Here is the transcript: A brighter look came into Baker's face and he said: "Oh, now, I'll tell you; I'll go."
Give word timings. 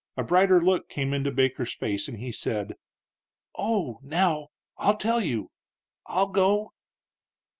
A 0.17 0.23
brighter 0.23 0.59
look 0.59 0.89
came 0.89 1.13
into 1.13 1.29
Baker's 1.31 1.75
face 1.75 2.07
and 2.07 2.17
he 2.17 2.31
said: 2.31 2.73
"Oh, 3.55 3.99
now, 4.01 4.47
I'll 4.77 4.97
tell 4.97 5.21
you; 5.23 5.51
I'll 6.07 6.29
go." 6.29 6.71